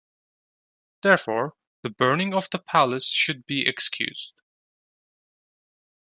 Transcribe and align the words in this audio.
Therefore, 1.03 1.53
the 1.83 1.91
burning 1.91 2.33
of 2.33 2.49
the 2.49 2.57
palace 2.57 3.09
should 3.11 3.45
be 3.45 3.67
excused. 3.67 4.33